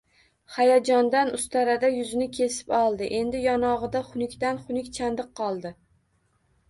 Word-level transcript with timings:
Hayajondan 0.53 1.29
ustarada 1.39 1.91
yuzini 1.95 2.27
kesib 2.37 2.73
oldi, 2.79 3.09
endi 3.19 3.43
yonog`ida 3.45 4.03
xunukdan-xunuk 4.11 4.93
chandiq 5.01 5.33
qoldi 5.43 5.77